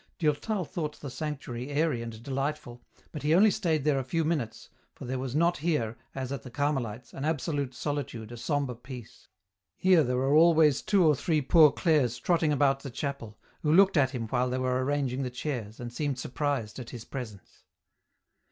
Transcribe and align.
Durtal 0.17 0.65
thought 0.65 0.99
the 0.99 1.11
sanctuary 1.11 1.69
airy 1.69 2.01
and 2.01 2.23
delightful, 2.23 2.81
but 3.11 3.21
he 3.21 3.35
only 3.35 3.51
stayed 3.51 3.83
there 3.83 3.99
a 3.99 4.03
few 4.03 4.23
minutes, 4.25 4.67
for 4.95 5.05
there 5.05 5.19
was 5.19 5.35
not 5.35 5.57
here, 5.57 5.95
as 6.15 6.31
at 6.31 6.41
the 6.41 6.49
Carmelites, 6.49 7.13
an 7.13 7.23
absolute 7.23 7.75
solitude, 7.75 8.31
a 8.31 8.35
sombre 8.37 8.73
peace; 8.73 9.27
here 9.75 10.03
there 10.03 10.17
were 10.17 10.33
always 10.33 10.81
two 10.81 11.05
or 11.05 11.13
three 11.15 11.39
Poor 11.43 11.71
Clares 11.71 12.17
trotting 12.17 12.51
about 12.51 12.79
the 12.79 12.89
chapel, 12.89 13.37
who 13.61 13.71
looked 13.71 13.95
at 13.95 14.09
him 14.09 14.27
while 14.29 14.49
they 14.49 14.57
were 14.57 14.83
arranging 14.83 15.21
the 15.21 15.29
chairs, 15.29 15.79
and 15.79 15.93
seemed 15.93 16.17
surprised 16.17 16.79
at 16.79 16.89
his 16.89 17.05
presence. 17.05 17.61